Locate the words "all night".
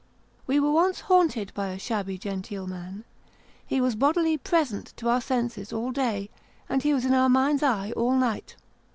7.91-8.55